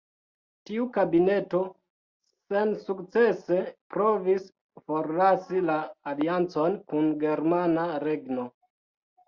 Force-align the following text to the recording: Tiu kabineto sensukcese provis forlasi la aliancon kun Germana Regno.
Tiu 0.67 0.85
kabineto 0.93 1.59
sensukcese 2.53 3.61
provis 3.97 4.49
forlasi 4.89 5.63
la 5.69 5.79
aliancon 6.15 6.83
kun 6.91 7.15
Germana 7.29 7.89
Regno. 8.09 8.51